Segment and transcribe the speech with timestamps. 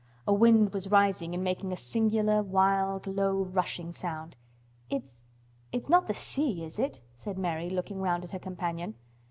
[0.27, 4.35] A wind was rising and making a singular, wild, low, rushing sound.
[4.89, 8.95] "It's—it's not the sea, is it?" said Mary, looking round at her companion.